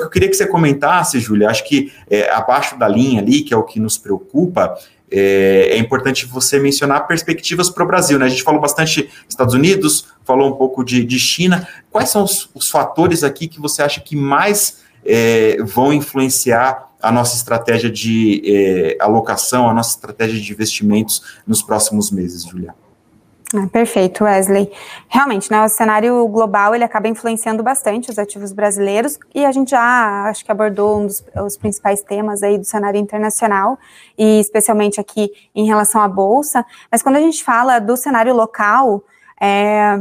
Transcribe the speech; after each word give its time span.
Eu 0.00 0.10
queria 0.10 0.28
que 0.28 0.34
você 0.34 0.46
comentasse, 0.46 1.20
Júlia, 1.20 1.48
acho 1.48 1.66
que 1.68 1.92
é, 2.08 2.30
abaixo 2.30 2.78
da 2.78 2.88
linha 2.88 3.20
ali, 3.20 3.42
que 3.42 3.54
é 3.54 3.56
o 3.56 3.62
que 3.62 3.78
nos 3.78 3.98
preocupa, 3.98 4.76
é, 5.10 5.70
é 5.72 5.78
importante 5.78 6.24
você 6.24 6.58
mencionar 6.60 7.06
perspectivas 7.06 7.68
para 7.68 7.82
o 7.82 7.86
Brasil. 7.86 8.18
Né? 8.18 8.26
A 8.26 8.28
gente 8.28 8.42
falou 8.42 8.60
bastante 8.60 9.10
Estados 9.28 9.54
Unidos, 9.54 10.06
falou 10.24 10.48
um 10.48 10.56
pouco 10.56 10.84
de, 10.84 11.04
de 11.04 11.18
China. 11.18 11.66
Quais 11.90 12.10
são 12.10 12.22
os, 12.22 12.48
os, 12.54 12.70
fatores 12.70 13.24
aqui 13.24 13.48
que 13.48 13.60
você 13.60 13.82
acha 13.82 14.00
que 14.00 14.14
mais 14.14 14.78
é, 15.04 15.56
vão 15.62 15.92
influenciar 15.92 16.88
a 17.02 17.10
nossa 17.10 17.34
estratégia 17.34 17.90
de 17.90 18.42
é, 18.44 18.96
alocação, 19.00 19.68
a 19.68 19.74
nossa 19.74 19.96
estratégia 19.96 20.40
de 20.40 20.52
investimentos 20.52 21.40
nos 21.46 21.62
próximos 21.62 22.10
meses, 22.10 22.44
Julia? 22.44 22.74
Ah, 23.52 23.66
perfeito, 23.66 24.22
Wesley. 24.22 24.70
Realmente, 25.08 25.50
né, 25.50 25.60
o 25.64 25.68
cenário 25.68 26.26
global 26.28 26.72
ele 26.72 26.84
acaba 26.84 27.08
influenciando 27.08 27.64
bastante 27.64 28.08
os 28.08 28.16
ativos 28.16 28.52
brasileiros 28.52 29.18
e 29.34 29.44
a 29.44 29.50
gente 29.50 29.70
já 29.70 30.26
acho 30.26 30.44
que 30.44 30.52
abordou 30.52 31.00
um 31.00 31.06
dos 31.06 31.24
os 31.44 31.56
principais 31.56 32.00
temas 32.00 32.44
aí 32.44 32.56
do 32.56 32.64
cenário 32.64 33.00
internacional 33.00 33.76
e 34.16 34.38
especialmente 34.38 35.00
aqui 35.00 35.32
em 35.52 35.66
relação 35.66 36.00
à 36.00 36.06
bolsa. 36.06 36.64
Mas 36.92 37.02
quando 37.02 37.16
a 37.16 37.20
gente 37.20 37.42
fala 37.42 37.80
do 37.80 37.96
cenário 37.96 38.32
local, 38.32 39.02
é, 39.40 39.98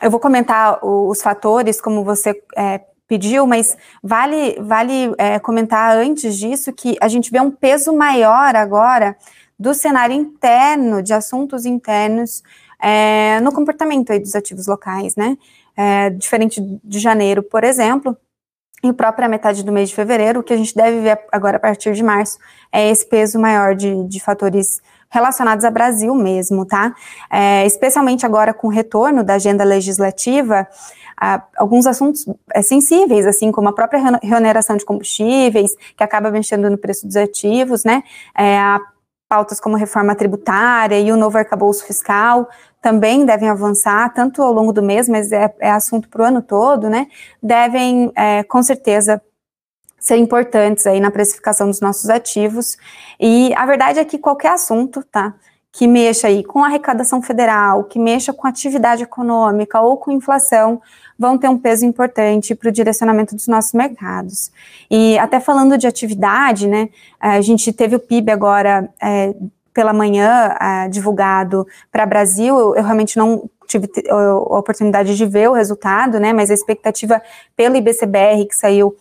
eu 0.00 0.10
vou 0.10 0.18
comentar 0.18 0.82
os 0.82 1.20
fatores 1.20 1.82
como 1.82 2.02
você 2.02 2.42
é, 2.56 2.80
pediu, 3.06 3.46
mas 3.46 3.76
vale 4.02 4.58
vale 4.58 5.12
é, 5.18 5.38
comentar 5.38 5.98
antes 5.98 6.34
disso 6.38 6.72
que 6.72 6.96
a 6.98 7.08
gente 7.08 7.30
vê 7.30 7.40
um 7.40 7.50
peso 7.50 7.92
maior 7.94 8.56
agora 8.56 9.14
do 9.58 9.74
cenário 9.74 10.16
interno 10.16 11.02
de 11.02 11.12
assuntos 11.12 11.66
internos 11.66 12.42
é, 12.80 13.40
no 13.40 13.52
comportamento 13.52 14.18
dos 14.18 14.34
ativos 14.34 14.66
locais, 14.66 15.16
né? 15.16 15.36
É, 15.76 16.10
diferente 16.10 16.60
de 16.82 16.98
janeiro, 16.98 17.42
por 17.42 17.64
exemplo, 17.64 18.16
e 18.82 18.92
própria 18.92 19.28
metade 19.28 19.62
do 19.62 19.70
mês 19.70 19.90
de 19.90 19.94
fevereiro, 19.94 20.40
o 20.40 20.42
que 20.42 20.54
a 20.54 20.56
gente 20.56 20.74
deve 20.74 21.00
ver 21.00 21.18
agora 21.30 21.58
a 21.58 21.60
partir 21.60 21.92
de 21.92 22.02
março 22.02 22.38
é 22.72 22.90
esse 22.90 23.06
peso 23.06 23.38
maior 23.38 23.74
de, 23.74 24.04
de 24.04 24.20
fatores 24.20 24.80
relacionados 25.10 25.64
ao 25.64 25.72
Brasil 25.72 26.14
mesmo, 26.14 26.64
tá? 26.64 26.94
É, 27.30 27.66
especialmente 27.66 28.24
agora 28.24 28.54
com 28.54 28.68
o 28.68 28.70
retorno 28.70 29.22
da 29.22 29.34
agenda 29.34 29.64
legislativa, 29.64 30.66
alguns 31.56 31.86
assuntos 31.86 32.24
é, 32.54 32.62
sensíveis, 32.62 33.26
assim 33.26 33.52
como 33.52 33.68
a 33.68 33.74
própria 33.74 34.18
reoneração 34.22 34.76
de 34.76 34.84
combustíveis, 34.84 35.74
que 35.96 36.02
acaba 36.02 36.30
mexendo 36.30 36.70
no 36.70 36.78
preço 36.78 37.06
dos 37.06 37.16
ativos, 37.16 37.84
né? 37.84 38.02
É, 38.36 38.58
a 38.58 38.80
pautas 39.28 39.60
como 39.60 39.76
reforma 39.76 40.14
tributária 40.14 40.98
e 40.98 41.12
o 41.12 41.16
novo 41.16 41.38
arcabouço 41.38 41.84
fiscal 41.86 42.48
também 42.80 43.26
devem 43.26 43.48
avançar, 43.48 44.12
tanto 44.14 44.42
ao 44.42 44.52
longo 44.52 44.72
do 44.72 44.82
mês, 44.82 45.08
mas 45.08 45.32
é, 45.32 45.54
é 45.60 45.70
assunto 45.70 46.08
para 46.08 46.22
o 46.22 46.24
ano 46.24 46.42
todo, 46.42 46.88
né? 46.88 47.06
Devem, 47.42 48.10
é, 48.16 48.42
com 48.42 48.62
certeza, 48.62 49.20
ser 49.98 50.16
importantes 50.16 50.86
aí 50.86 50.98
na 50.98 51.10
precificação 51.10 51.66
dos 51.68 51.80
nossos 51.80 52.08
ativos. 52.08 52.78
E 53.20 53.52
a 53.54 53.66
verdade 53.66 53.98
é 53.98 54.04
que 54.04 54.18
qualquer 54.18 54.52
assunto, 54.52 55.04
tá? 55.04 55.34
Que 55.70 55.86
mexa 55.86 56.26
aí 56.26 56.42
com 56.42 56.64
arrecadação 56.64 57.20
federal, 57.20 57.84
que 57.84 57.98
mexa 57.98 58.32
com 58.32 58.46
atividade 58.46 59.02
econômica 59.02 59.80
ou 59.80 59.98
com 59.98 60.10
inflação, 60.10 60.80
vão 61.18 61.36
ter 61.36 61.48
um 61.48 61.58
peso 61.58 61.84
importante 61.84 62.54
para 62.54 62.70
o 62.70 62.72
direcionamento 62.72 63.36
dos 63.36 63.46
nossos 63.46 63.74
mercados. 63.74 64.50
E 64.90 65.18
até 65.18 65.38
falando 65.38 65.76
de 65.76 65.86
atividade, 65.86 66.66
né, 66.66 66.88
a 67.20 67.42
gente 67.42 67.70
teve 67.74 67.94
o 67.94 68.00
PIB 68.00 68.32
agora 68.32 68.88
é, 69.00 69.34
pela 69.72 69.92
manhã 69.92 70.56
é, 70.60 70.88
divulgado 70.88 71.66
para 71.90 72.06
Brasil, 72.06 72.58
eu, 72.58 72.76
eu 72.76 72.82
realmente 72.82 73.16
não 73.16 73.48
tive 73.66 73.88
a 74.08 74.58
oportunidade 74.58 75.16
de 75.16 75.26
ver 75.26 75.48
o 75.48 75.52
resultado, 75.52 76.18
né, 76.18 76.32
mas 76.32 76.50
a 76.50 76.54
expectativa 76.54 77.22
pelo 77.56 77.76
IBCBR 77.76 78.46
que 78.46 78.56
saiu 78.56 78.96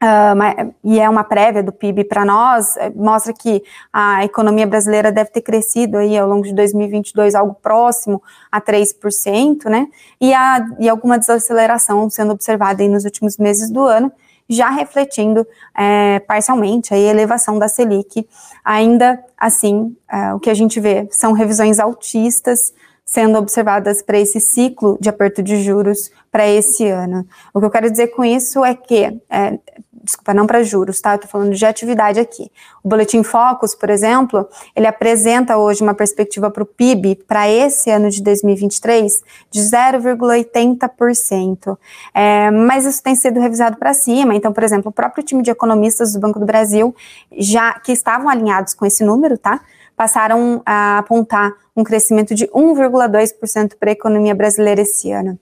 Uh, 0.00 0.72
e 0.84 1.00
é 1.00 1.10
uma 1.10 1.24
prévia 1.24 1.60
do 1.60 1.72
PIB 1.72 2.04
para 2.04 2.24
nós, 2.24 2.76
é, 2.76 2.88
mostra 2.90 3.32
que 3.32 3.60
a 3.92 4.24
economia 4.24 4.64
brasileira 4.64 5.10
deve 5.10 5.30
ter 5.30 5.40
crescido 5.40 5.98
aí 5.98 6.16
ao 6.16 6.28
longo 6.28 6.44
de 6.44 6.54
2022 6.54 7.34
algo 7.34 7.56
próximo 7.60 8.22
a 8.50 8.60
3%, 8.60 9.64
né? 9.64 9.88
E, 10.20 10.32
a, 10.32 10.64
e 10.78 10.88
alguma 10.88 11.18
desaceleração 11.18 12.08
sendo 12.08 12.30
observada 12.30 12.80
aí 12.80 12.88
nos 12.88 13.04
últimos 13.04 13.36
meses 13.38 13.70
do 13.70 13.84
ano, 13.84 14.12
já 14.48 14.70
refletindo 14.70 15.46
é, 15.76 16.20
parcialmente 16.20 16.94
a 16.94 16.98
elevação 16.98 17.58
da 17.58 17.68
Selic. 17.68 18.26
Ainda 18.64 19.22
assim, 19.36 19.96
é, 20.10 20.32
o 20.34 20.40
que 20.40 20.50
a 20.50 20.54
gente 20.54 20.80
vê 20.80 21.06
são 21.10 21.32
revisões 21.32 21.78
altistas 21.78 22.72
sendo 23.04 23.38
observadas 23.38 24.02
para 24.02 24.18
esse 24.18 24.38
ciclo 24.38 24.98
de 25.00 25.08
aperto 25.08 25.42
de 25.42 25.62
juros 25.62 26.10
para 26.30 26.46
esse 26.46 26.86
ano. 26.88 27.26
O 27.54 27.58
que 27.58 27.64
eu 27.64 27.70
quero 27.70 27.90
dizer 27.90 28.08
com 28.08 28.22
isso 28.22 28.62
é 28.62 28.74
que 28.74 29.18
é, 29.30 29.58
desculpa, 30.02 30.34
não 30.34 30.46
para 30.46 30.62
juros, 30.62 31.00
tá? 31.00 31.14
Eu 31.14 31.18
tô 31.18 31.28
falando 31.28 31.54
de 31.54 31.66
atividade 31.66 32.20
aqui. 32.20 32.50
O 32.82 32.88
Boletim 32.88 33.22
Focus, 33.22 33.74
por 33.74 33.90
exemplo, 33.90 34.48
ele 34.74 34.86
apresenta 34.86 35.56
hoje 35.56 35.82
uma 35.82 35.94
perspectiva 35.94 36.50
para 36.50 36.62
o 36.62 36.66
PIB 36.66 37.16
para 37.26 37.48
esse 37.48 37.90
ano 37.90 38.10
de 38.10 38.22
2023 38.22 39.22
de 39.50 39.60
0,80%. 39.60 41.78
É, 42.14 42.50
mas 42.50 42.84
isso 42.84 43.02
tem 43.02 43.14
sido 43.14 43.40
revisado 43.40 43.76
para 43.76 43.94
cima. 43.94 44.34
Então, 44.34 44.52
por 44.52 44.62
exemplo, 44.62 44.90
o 44.90 44.92
próprio 44.92 45.24
time 45.24 45.42
de 45.42 45.50
economistas 45.50 46.12
do 46.12 46.20
Banco 46.20 46.38
do 46.38 46.46
Brasil, 46.46 46.94
já 47.36 47.78
que 47.80 47.92
estavam 47.92 48.28
alinhados 48.28 48.74
com 48.74 48.86
esse 48.86 49.04
número, 49.04 49.38
tá? 49.38 49.60
Passaram 49.96 50.62
a 50.64 50.98
apontar 50.98 51.52
um 51.76 51.82
crescimento 51.82 52.34
de 52.34 52.46
1,2% 52.48 53.74
para 53.78 53.90
a 53.90 53.92
economia 53.92 54.34
brasileira 54.34 54.82
esse 54.82 55.10
ano 55.10 55.38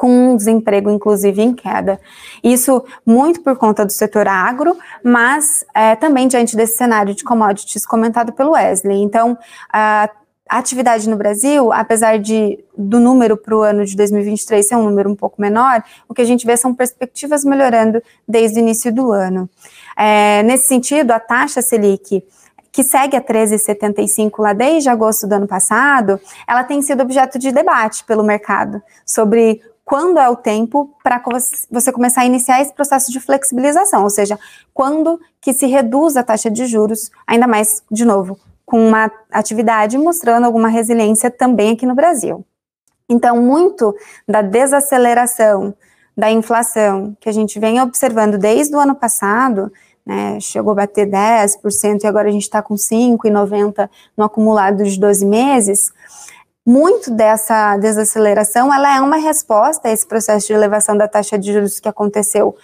com 0.00 0.34
desemprego, 0.34 0.90
inclusive, 0.90 1.42
em 1.42 1.52
queda. 1.52 2.00
Isso 2.42 2.82
muito 3.04 3.42
por 3.42 3.54
conta 3.58 3.84
do 3.84 3.92
setor 3.92 4.26
agro, 4.26 4.74
mas 5.04 5.62
é, 5.74 5.94
também 5.94 6.26
diante 6.26 6.56
desse 6.56 6.78
cenário 6.78 7.14
de 7.14 7.22
commodities 7.22 7.84
comentado 7.84 8.32
pelo 8.32 8.52
Wesley. 8.52 9.02
Então, 9.02 9.36
a 9.70 10.08
atividade 10.48 11.06
no 11.06 11.18
Brasil, 11.18 11.70
apesar 11.70 12.18
de 12.18 12.58
do 12.78 12.98
número 12.98 13.36
para 13.36 13.54
o 13.54 13.60
ano 13.60 13.84
de 13.84 13.94
2023 13.94 14.66
ser 14.66 14.74
um 14.74 14.84
número 14.84 15.10
um 15.10 15.14
pouco 15.14 15.38
menor, 15.38 15.84
o 16.08 16.14
que 16.14 16.22
a 16.22 16.24
gente 16.24 16.46
vê 16.46 16.56
são 16.56 16.74
perspectivas 16.74 17.44
melhorando 17.44 18.02
desde 18.26 18.58
o 18.58 18.60
início 18.60 18.90
do 18.90 19.12
ano. 19.12 19.50
É, 19.98 20.42
nesse 20.44 20.66
sentido, 20.66 21.10
a 21.10 21.20
taxa 21.20 21.60
Selic 21.60 22.24
que 22.72 22.84
segue 22.84 23.16
a 23.16 23.20
13,75 23.20 24.38
lá 24.38 24.52
desde 24.52 24.88
agosto 24.88 25.26
do 25.26 25.34
ano 25.34 25.46
passado, 25.48 26.20
ela 26.46 26.62
tem 26.62 26.80
sido 26.80 27.02
objeto 27.02 27.36
de 27.36 27.50
debate 27.50 28.04
pelo 28.04 28.22
mercado 28.22 28.80
sobre 29.04 29.60
quando 29.90 30.20
é 30.20 30.28
o 30.28 30.36
tempo 30.36 30.94
para 31.02 31.20
você 31.68 31.90
começar 31.90 32.20
a 32.20 32.24
iniciar 32.24 32.62
esse 32.62 32.72
processo 32.72 33.10
de 33.10 33.18
flexibilização, 33.18 34.04
ou 34.04 34.08
seja, 34.08 34.38
quando 34.72 35.20
que 35.40 35.52
se 35.52 35.66
reduz 35.66 36.16
a 36.16 36.22
taxa 36.22 36.48
de 36.48 36.64
juros, 36.66 37.10
ainda 37.26 37.48
mais, 37.48 37.82
de 37.90 38.04
novo, 38.04 38.38
com 38.64 38.86
uma 38.86 39.10
atividade 39.32 39.98
mostrando 39.98 40.44
alguma 40.44 40.68
resiliência 40.68 41.28
também 41.28 41.72
aqui 41.72 41.86
no 41.86 41.96
Brasil. 41.96 42.46
Então, 43.08 43.42
muito 43.42 43.92
da 44.28 44.42
desaceleração 44.42 45.74
da 46.16 46.30
inflação 46.30 47.16
que 47.18 47.28
a 47.28 47.32
gente 47.32 47.58
vem 47.58 47.80
observando 47.80 48.38
desde 48.38 48.76
o 48.76 48.78
ano 48.78 48.94
passado, 48.94 49.72
né, 50.06 50.38
chegou 50.38 50.70
a 50.70 50.76
bater 50.76 51.10
10% 51.10 52.04
e 52.04 52.06
agora 52.06 52.28
a 52.28 52.32
gente 52.32 52.42
está 52.42 52.62
com 52.62 52.76
5,90% 52.76 53.90
no 54.16 54.22
acumulado 54.22 54.84
de 54.84 55.00
12 55.00 55.26
meses, 55.26 55.92
muito 56.66 57.10
dessa 57.10 57.76
desaceleração 57.76 58.72
ela 58.72 58.96
é 58.96 59.00
uma 59.00 59.16
resposta 59.16 59.88
a 59.88 59.92
esse 59.92 60.06
processo 60.06 60.46
de 60.46 60.52
elevação 60.52 60.96
da 60.96 61.08
taxa 61.08 61.38
de 61.38 61.52
juros 61.52 61.80
que 61.80 61.88
aconteceu 61.88 62.56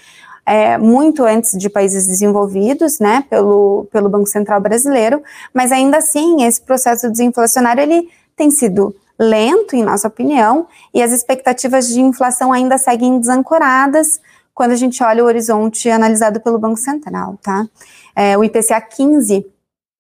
é, 0.45 0.79
muito 0.79 1.25
antes 1.25 1.59
de 1.59 1.69
países 1.69 2.07
desenvolvidos, 2.07 3.01
né, 3.01 3.25
pelo, 3.29 3.89
pelo 3.91 4.09
Banco 4.09 4.29
Central 4.29 4.61
brasileiro, 4.61 5.21
mas 5.53 5.73
ainda 5.73 5.99
assim 5.99 6.45
esse 6.45 6.61
processo 6.61 7.11
desinflacionário 7.11 7.83
ele 7.83 8.09
tem 8.37 8.51
sido 8.51 8.95
lento, 9.19 9.75
em 9.75 9.83
nossa 9.83 10.07
opinião, 10.07 10.67
e 10.95 11.03
as 11.03 11.11
expectativas 11.11 11.89
de 11.89 12.01
inflação 12.01 12.53
ainda 12.53 12.79
seguem 12.79 13.19
desancoradas 13.19 14.21
quando 14.55 14.73
a 14.73 14.77
gente 14.77 15.03
olha 15.03 15.25
o 15.25 15.27
horizonte 15.27 15.91
analisado 15.91 16.41
pelo 16.41 16.59
Banco 16.59 16.79
Central, 16.79 17.39
tá? 17.43 17.67
É, 18.15 18.39
o 18.39 18.45
IPCA 18.45 18.81
15 18.81 19.47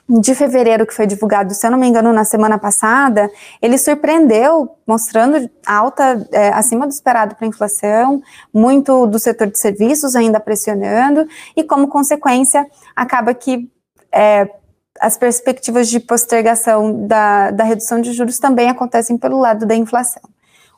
de 0.08 0.34
fevereiro, 0.34 0.86
que 0.86 0.94
foi 0.94 1.06
divulgado, 1.06 1.52
se 1.52 1.66
eu 1.66 1.70
não 1.70 1.78
me 1.78 1.86
engano, 1.86 2.12
na 2.12 2.24
semana 2.24 2.58
passada, 2.58 3.28
ele 3.60 3.76
surpreendeu, 3.76 4.76
mostrando 4.86 5.50
alta 5.66 6.26
é, 6.30 6.48
acima 6.50 6.86
do 6.86 6.92
esperado 6.92 7.34
para 7.34 7.44
a 7.44 7.48
inflação, 7.48 8.22
muito 8.54 9.06
do 9.06 9.18
setor 9.18 9.48
de 9.48 9.58
serviços 9.58 10.14
ainda 10.14 10.38
pressionando, 10.38 11.26
e 11.56 11.64
como 11.64 11.88
consequência, 11.88 12.64
acaba 12.94 13.34
que 13.34 13.68
é, 14.12 14.48
as 15.00 15.16
perspectivas 15.16 15.88
de 15.88 15.98
postergação 15.98 17.06
da, 17.06 17.50
da 17.50 17.64
redução 17.64 18.00
de 18.00 18.12
juros 18.12 18.38
também 18.38 18.70
acontecem 18.70 19.18
pelo 19.18 19.40
lado 19.40 19.66
da 19.66 19.74
inflação. 19.74 20.22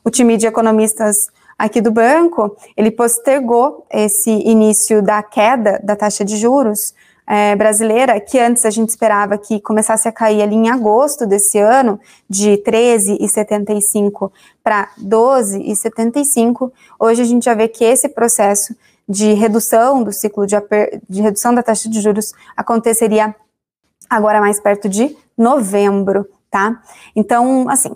O 0.03 0.09
time 0.09 0.37
de 0.37 0.47
economistas 0.47 1.27
aqui 1.57 1.81
do 1.81 1.91
banco, 1.91 2.55
ele 2.75 2.89
postergou 2.89 3.85
esse 3.91 4.31
início 4.31 5.01
da 5.03 5.21
queda 5.21 5.79
da 5.83 5.95
taxa 5.95 6.25
de 6.25 6.37
juros 6.37 6.93
é, 7.29 7.55
brasileira, 7.55 8.19
que 8.19 8.39
antes 8.39 8.65
a 8.65 8.71
gente 8.71 8.89
esperava 8.89 9.37
que 9.37 9.61
começasse 9.61 10.07
a 10.07 10.11
cair 10.11 10.41
ali 10.41 10.55
em 10.55 10.67
agosto 10.67 11.27
desse 11.27 11.59
ano, 11.59 11.99
de 12.27 12.57
13,75 12.65 14.31
para 14.63 14.89
12,75, 14.99 16.71
hoje 16.99 17.21
a 17.21 17.25
gente 17.25 17.45
já 17.45 17.53
vê 17.53 17.67
que 17.67 17.83
esse 17.83 18.09
processo 18.09 18.75
de 19.07 19.33
redução 19.33 20.03
do 20.03 20.11
ciclo 20.11 20.47
de, 20.47 20.55
de 21.07 21.21
redução 21.21 21.53
da 21.53 21.61
taxa 21.61 21.87
de 21.87 22.01
juros 22.01 22.33
aconteceria 22.57 23.35
agora 24.09 24.41
mais 24.41 24.59
perto 24.59 24.89
de 24.89 25.15
novembro, 25.37 26.27
tá? 26.49 26.81
Então, 27.15 27.69
assim, 27.69 27.95